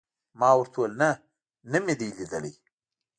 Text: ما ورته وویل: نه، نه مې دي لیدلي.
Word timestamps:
ما 0.39 0.49
ورته 0.57 0.75
وویل: 0.79 0.93
نه، 1.01 1.09
نه 1.71 1.77
مې 1.85 1.93
دي 1.99 2.07
لیدلي. 2.17 2.53